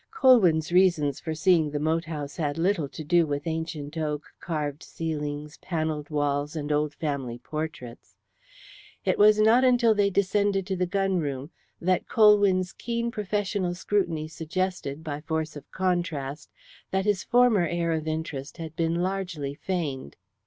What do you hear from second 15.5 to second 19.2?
of contrast, that his former air of interest had been